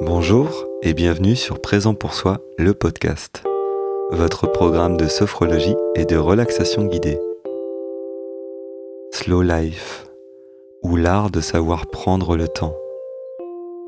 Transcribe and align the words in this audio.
Bonjour 0.00 0.66
et 0.82 0.92
bienvenue 0.92 1.36
sur 1.36 1.62
Présent 1.62 1.94
pour 1.94 2.14
soi, 2.14 2.40
le 2.58 2.74
podcast, 2.74 3.44
votre 4.10 4.50
programme 4.50 4.96
de 4.96 5.06
sophrologie 5.06 5.76
et 5.94 6.04
de 6.04 6.16
relaxation 6.16 6.86
guidée. 6.86 7.20
Slow 9.12 9.42
Life, 9.42 10.08
ou 10.82 10.96
l'art 10.96 11.30
de 11.30 11.40
savoir 11.40 11.86
prendre 11.86 12.36
le 12.36 12.48
temps. 12.48 12.76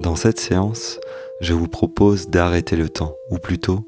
Dans 0.00 0.16
cette 0.16 0.40
séance, 0.40 0.98
je 1.40 1.54
vous 1.54 1.68
propose 1.68 2.28
d'arrêter 2.28 2.74
le 2.74 2.88
temps, 2.88 3.14
ou 3.30 3.38
plutôt 3.38 3.78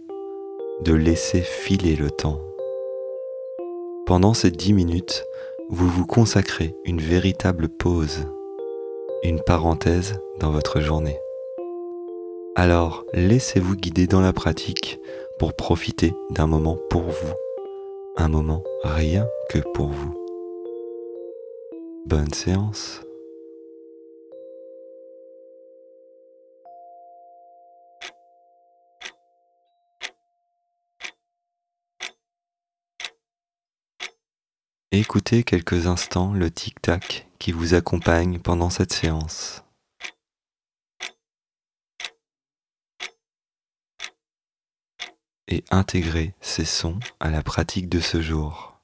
de 0.85 0.95
laisser 0.95 1.41
filer 1.41 1.96
le 1.96 2.12
temps. 2.12 2.41
Pendant 4.07 4.35
ces 4.35 4.53
dix 4.53 4.73
minutes, 4.73 5.25
vous 5.69 5.89
vous 5.89 6.07
consacrez 6.07 6.77
une 6.85 7.01
véritable 7.01 7.69
pause, 7.69 8.25
une 9.25 9.41
parenthèse 9.41 10.15
dans 10.39 10.53
votre 10.53 10.81
journée. 10.81 11.18
Alors 12.57 13.04
laissez-vous 13.14 13.75
guider 13.75 14.07
dans 14.07 14.21
la 14.21 14.32
pratique 14.32 15.00
pour 15.40 15.57
profiter 15.57 16.14
d'un 16.31 16.46
moment 16.46 16.79
pour 16.89 17.03
vous, 17.03 17.35
un 18.17 18.29
moment 18.29 18.62
rien 18.85 19.26
que 19.50 19.58
pour 19.75 19.89
vous. 19.89 20.14
Bonne 22.07 22.32
séance. 22.32 23.00
Écoutez 34.92 35.42
quelques 35.42 35.89
instants 35.89 36.33
le 36.33 36.53
tic-tac 36.53 37.27
qui 37.41 37.50
vous 37.50 37.75
accompagne 37.75 38.39
pendant 38.39 38.70
cette 38.70 38.92
séance. 38.92 39.64
Et 45.48 45.64
intégrer 45.70 46.34
ces 46.41 46.64
sons 46.64 46.98
à 47.20 47.31
la 47.31 47.42
pratique 47.42 47.89
de 47.89 48.00
ce 48.00 48.23
jour. 48.23 48.81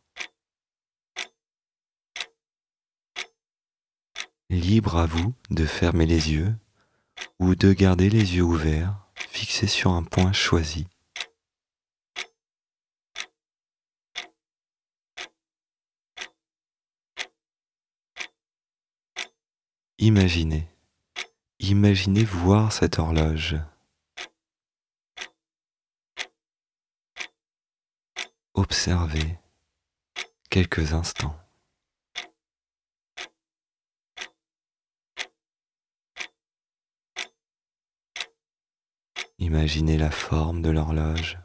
Libre 4.50 4.96
à 4.96 5.06
vous 5.06 5.32
de 5.50 5.64
fermer 5.64 6.06
les 6.06 6.32
yeux 6.32 6.54
ou 7.38 7.54
de 7.54 7.72
garder 7.72 8.10
les 8.10 8.36
yeux 8.36 8.42
ouverts, 8.42 8.94
fixés 9.14 9.66
sur 9.66 9.92
un 9.92 10.02
point 10.02 10.32
choisi. 10.32 10.86
Imaginez, 19.98 20.66
imaginez 21.58 22.24
voir 22.24 22.72
cette 22.72 22.98
horloge 22.98 23.56
Observez 28.62 29.38
quelques 30.50 30.92
instants. 30.92 31.34
Imaginez 39.38 39.96
la 39.96 40.10
forme 40.10 40.60
de 40.60 40.68
l'horloge. 40.68 41.38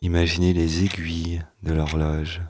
Imaginez 0.00 0.52
les 0.52 0.84
aiguilles 0.84 1.44
de 1.64 1.72
l'horloge. 1.72 2.42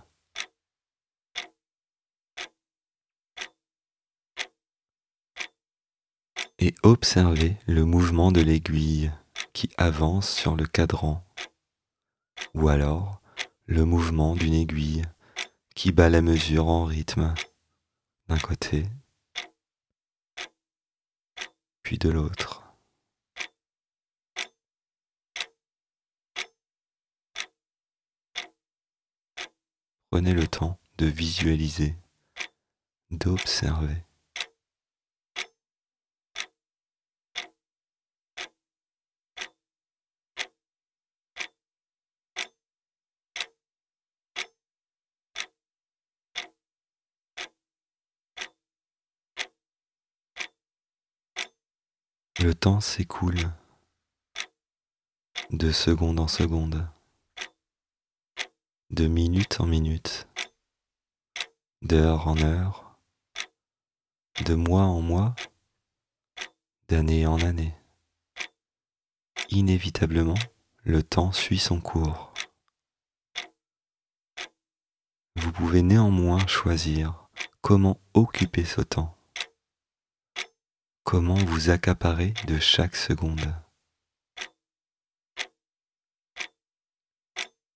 Et 6.58 6.74
observez 6.82 7.56
le 7.66 7.86
mouvement 7.86 8.30
de 8.30 8.42
l'aiguille 8.42 9.10
qui 9.52 9.70
avance 9.76 10.30
sur 10.30 10.56
le 10.56 10.66
cadran, 10.66 11.24
ou 12.54 12.68
alors 12.68 13.20
le 13.66 13.84
mouvement 13.84 14.34
d'une 14.34 14.54
aiguille 14.54 15.02
qui 15.74 15.92
bat 15.92 16.08
la 16.08 16.22
mesure 16.22 16.68
en 16.68 16.84
rythme 16.84 17.34
d'un 18.28 18.38
côté, 18.38 18.86
puis 21.82 21.98
de 21.98 22.08
l'autre. 22.08 22.62
Prenez 30.10 30.34
le 30.34 30.46
temps 30.46 30.78
de 30.98 31.06
visualiser, 31.06 31.94
d'observer. 33.10 34.04
Le 52.42 52.54
temps 52.54 52.80
s'écoule 52.80 53.52
de 55.50 55.70
seconde 55.72 56.18
en 56.18 56.26
seconde, 56.26 56.88
de 58.88 59.06
minute 59.06 59.60
en 59.60 59.66
minute, 59.66 60.26
d'heure 61.82 62.28
en 62.28 62.38
heure, 62.38 62.98
de 64.46 64.54
mois 64.54 64.84
en 64.84 65.02
mois, 65.02 65.34
d'année 66.88 67.26
en 67.26 67.38
année. 67.42 67.74
Inévitablement, 69.50 70.38
le 70.82 71.02
temps 71.02 71.32
suit 71.32 71.58
son 71.58 71.82
cours. 71.82 72.32
Vous 75.36 75.52
pouvez 75.52 75.82
néanmoins 75.82 76.46
choisir 76.46 77.28
comment 77.60 78.00
occuper 78.14 78.64
ce 78.64 78.80
temps 78.80 79.19
comment 81.10 81.34
vous 81.34 81.70
accaparer 81.70 82.34
de 82.46 82.60
chaque 82.60 82.94
seconde. 82.94 83.52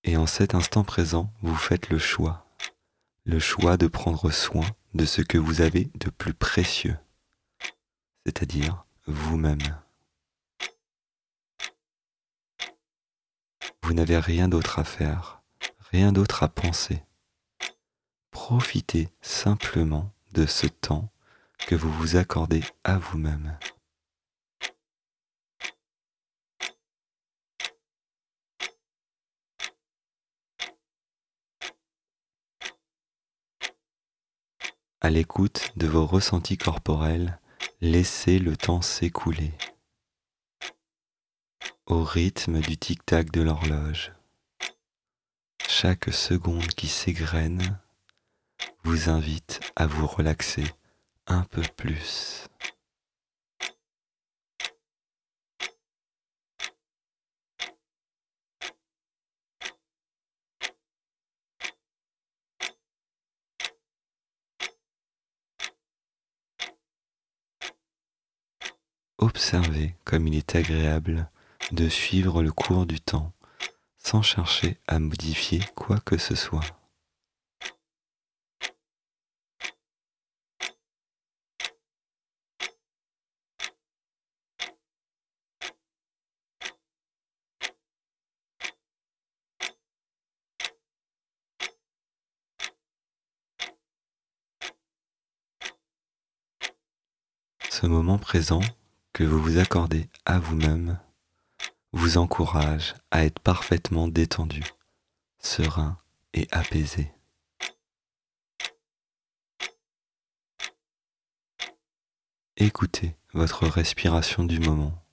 Et 0.05 0.17
en 0.17 0.29
cet 0.29 0.55
instant 0.55 0.85
présent, 0.85 1.33
vous 1.43 1.57
faites 1.57 1.89
le 1.89 1.99
choix, 1.99 2.47
le 3.25 3.41
choix 3.41 3.77
de 3.77 3.89
prendre 3.89 4.31
soin 4.31 4.65
de 4.95 5.05
ce 5.05 5.21
que 5.21 5.37
vous 5.37 5.63
avez 5.63 5.91
de 5.97 6.11
plus 6.11 6.33
précieux, 6.33 6.97
c'est-à-dire 8.25 8.87
vous-même. 9.07 9.81
Vous 13.83 13.95
n'avez 13.95 14.19
rien 14.19 14.47
d'autre 14.47 14.79
à 14.79 14.85
faire, 14.85 15.43
rien 15.91 16.13
d'autre 16.13 16.45
à 16.45 16.49
penser. 16.49 17.03
Profitez 18.31 19.09
simplement 19.23 20.15
de 20.35 20.47
ce 20.47 20.69
temps 20.69 21.11
que 21.67 21.75
vous 21.75 21.93
vous 21.93 22.17
accordez 22.17 22.63
à 22.85 22.99
vous-même. 22.99 23.59
À 35.01 35.11
l'écoute 35.11 35.71
de 35.77 35.87
vos 35.87 36.07
ressentis 36.07 36.57
corporels, 36.57 37.39
laissez 37.83 38.39
le 38.39 38.57
temps 38.57 38.81
s'écouler 38.81 39.53
au 41.87 42.03
rythme 42.03 42.61
du 42.61 42.79
tic-tac 42.79 43.31
de 43.31 43.43
l'horloge. 43.43 44.13
Chaque 45.69 46.11
seconde 46.11 46.69
qui 46.69 46.89
s'égrène 46.89 47.79
vous 48.85 49.11
invite 49.11 49.61
à 49.77 49.87
vous 49.87 50.07
relaxer 50.07 50.65
un 51.27 51.43
peu 51.45 51.63
plus. 51.77 52.49
Observez 69.19 69.97
comme 70.05 70.29
il 70.29 70.37
est 70.37 70.55
agréable 70.55 71.31
de 71.73 71.89
suivre 71.89 72.43
le 72.43 72.53
cours 72.53 72.85
du 72.85 73.01
temps 73.01 73.33
sans 73.97 74.21
chercher 74.23 74.79
à 74.87 74.99
modifier 74.99 75.61
quoi 75.75 75.99
que 76.01 76.19
ce 76.19 76.35
soit. 76.35 76.84
Ce 97.85 97.89
moment 97.91 98.17
présent 98.17 98.63
que 99.13 99.25
vous 99.25 99.39
vous 99.39 99.59
accordez 99.59 100.09
à 100.25 100.39
vous-même 100.39 100.99
vous 101.93 102.17
encourage 102.17 102.95
à 103.11 103.27
être 103.27 103.41
parfaitement 103.41 104.09
détendu, 104.09 104.63
serein 105.39 105.99
et 106.33 106.49
apaisé. 106.51 107.13
Écoutez 112.57 113.19
votre 113.35 113.67
respiration 113.67 114.45
du 114.45 114.61
moment. 114.61 115.05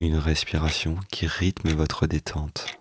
Une 0.00 0.18
respiration 0.18 1.00
qui 1.10 1.26
rythme 1.26 1.72
votre 1.72 2.06
détente. 2.06 2.79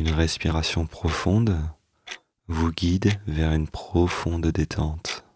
Une 0.00 0.12
respiration 0.12 0.86
profonde 0.86 1.60
vous 2.48 2.72
guide 2.72 3.20
vers 3.26 3.52
une 3.52 3.68
profonde 3.68 4.46
détente. 4.46 5.26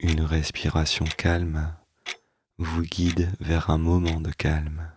Une 0.00 0.20
respiration 0.20 1.06
calme 1.16 1.74
vous 2.58 2.82
guide 2.82 3.32
vers 3.40 3.70
un 3.70 3.78
moment 3.78 4.20
de 4.20 4.32
calme. 4.32 4.92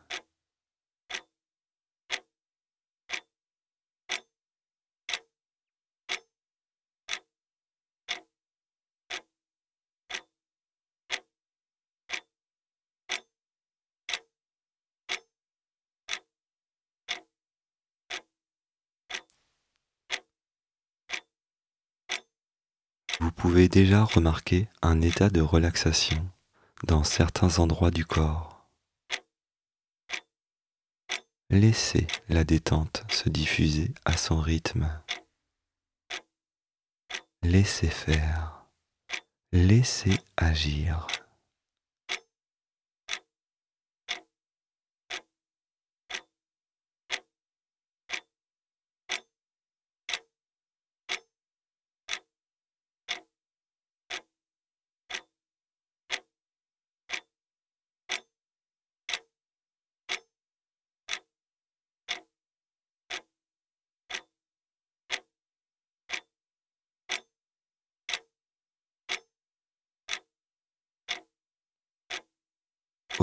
Vous 23.19 23.31
pouvez 23.43 23.67
déjà 23.67 24.05
remarquer 24.05 24.69
un 24.81 25.01
état 25.01 25.27
de 25.27 25.41
relaxation 25.41 26.25
dans 26.87 27.03
certains 27.03 27.59
endroits 27.59 27.91
du 27.91 28.05
corps. 28.05 28.65
Laissez 31.49 32.07
la 32.29 32.45
détente 32.45 33.03
se 33.09 33.27
diffuser 33.27 33.93
à 34.05 34.15
son 34.15 34.39
rythme. 34.39 34.89
Laissez 37.41 37.89
faire. 37.89 38.63
Laissez 39.51 40.17
agir. 40.37 41.07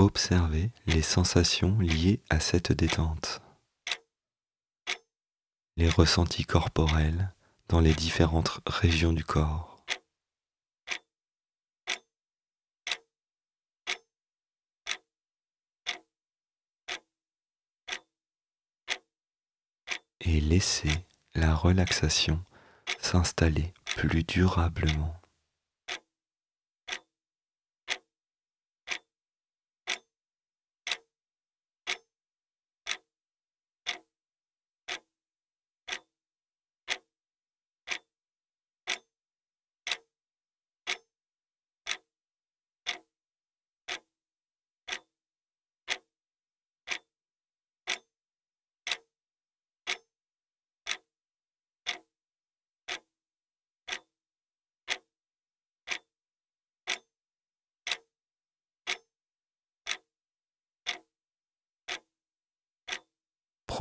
Observez 0.01 0.71
les 0.87 1.03
sensations 1.03 1.77
liées 1.77 2.21
à 2.31 2.39
cette 2.39 2.71
détente, 2.71 3.39
les 5.77 5.89
ressentis 5.89 6.43
corporels 6.43 7.31
dans 7.67 7.79
les 7.79 7.93
différentes 7.93 8.61
régions 8.65 9.13
du 9.13 9.23
corps. 9.23 9.85
Et 20.21 20.41
laissez 20.41 21.05
la 21.35 21.53
relaxation 21.53 22.43
s'installer 22.99 23.71
plus 23.97 24.23
durablement. 24.23 25.20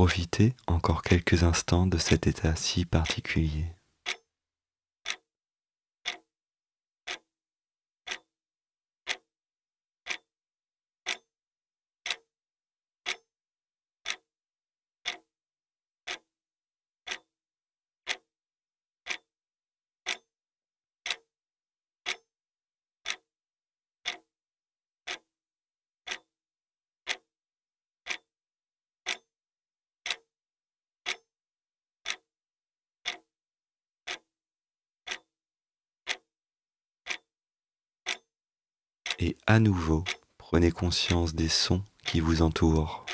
Profitez 0.00 0.55
encore 0.67 1.03
quelques 1.03 1.43
instants 1.43 1.86
de 1.86 1.98
cet 1.98 2.27
état 2.27 2.56
si 2.56 2.86
particulier. 2.86 3.67
Et 39.20 39.36
à 39.46 39.60
nouveau 39.60 40.03
prenez 40.39 40.70
conscience 40.70 41.34
des 41.34 41.48
sons 41.48 41.84
qui 42.05 42.20
vous 42.20 42.43
entourent. 42.43 43.05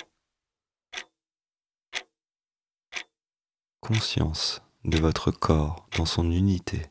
Conscience 3.81 4.63
de 4.85 4.99
votre 4.99 5.33
corps 5.33 5.89
dans 5.97 6.07
son 6.07 6.31
unité. 6.31 6.83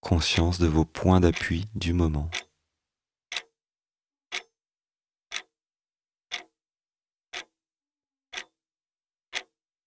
Conscience 0.00 0.58
de 0.58 0.66
vos 0.66 0.84
points 0.84 1.20
d'appui 1.20 1.66
du 1.74 1.92
moment. 1.92 2.28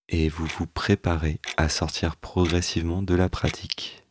Et 0.08 0.28
vous 0.28 0.48
vous 0.48 0.68
préparez 0.68 1.40
à 1.56 1.70
sortir 1.70 2.16
progressivement 2.16 3.04
de 3.04 3.14
la 3.14 3.30
pratique. 3.30 4.09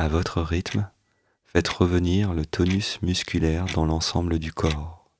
À 0.00 0.08
votre 0.08 0.40
rythme, 0.40 0.90
faites 1.44 1.68
revenir 1.68 2.32
le 2.32 2.46
tonus 2.46 3.02
musculaire 3.02 3.66
dans 3.74 3.84
l'ensemble 3.84 4.38
du 4.38 4.50
corps. 4.50 5.10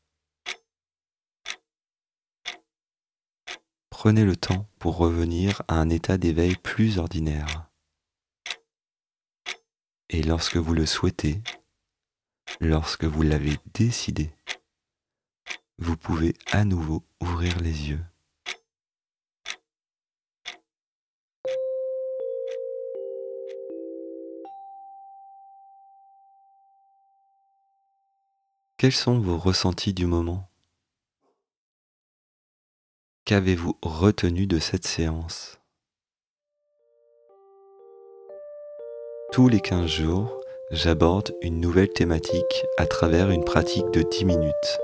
Prenez 3.91 4.25
le 4.25 4.37
temps 4.37 4.71
pour 4.79 4.97
revenir 4.97 5.61
à 5.69 5.75
un 5.75 5.91
état 5.91 6.17
d'éveil 6.17 6.57
plus 6.57 6.97
ordinaire. 6.97 7.71
Et 10.09 10.23
lorsque 10.23 10.57
vous 10.57 10.73
le 10.73 10.87
souhaitez, 10.87 11.43
lorsque 12.59 13.05
vous 13.05 13.21
l'avez 13.21 13.59
décidé, 13.75 14.33
vous 15.77 15.99
pouvez 15.99 16.33
à 16.53 16.65
nouveau 16.65 17.05
ouvrir 17.21 17.61
les 17.61 17.91
yeux 17.91 18.05
Quels 28.81 28.93
sont 28.93 29.19
vos 29.19 29.37
ressentis 29.37 29.93
du 29.93 30.07
moment? 30.07 30.49
Qu'avez-vous 33.27 33.77
retenu 33.83 34.47
de 34.47 34.59
cette 34.59 34.87
séance? 34.87 35.61
Tous 39.33 39.49
les 39.49 39.61
15 39.61 39.87
jours, 39.87 40.41
j'aborde 40.71 41.37
une 41.43 41.61
nouvelle 41.61 41.91
thématique 41.91 42.65
à 42.79 42.87
travers 42.87 43.29
une 43.29 43.45
pratique 43.45 43.91
de 43.91 44.01
10 44.01 44.25
minutes. 44.25 44.79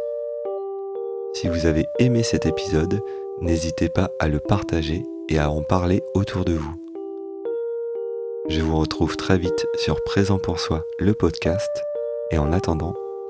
Si 1.33 1.49
vous 1.49 1.65
avez 1.65 1.87
aimé 1.99 2.23
cet 2.23 2.45
épisode, 2.45 3.01
n'hésitez 3.41 3.89
pas 3.89 4.11
à 4.21 4.29
le 4.29 4.41
partager 4.41 5.05
et 5.31 5.39
à 5.39 5.51
en 5.51 5.63
parler 5.63 6.03
autour 6.13 6.45
de 6.45 6.53
vous. 6.53 6.75
Je 8.51 8.61
vous 8.61 8.77
retrouve 8.77 9.17
très 9.17 9.39
vite 9.39 9.67
sur 9.79 10.05
Présent 10.05 10.39
pour 10.39 10.61
soi, 10.61 10.85
le 10.99 11.15
podcast, 11.15 11.71
et 12.31 12.37
en 12.37 12.53
attendant, 12.53 12.93